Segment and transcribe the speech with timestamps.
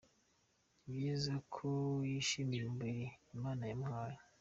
[0.83, 1.69] Ni byiza ko
[2.09, 3.05] yishimiye umubiri
[3.35, 4.17] imana yamuhaye.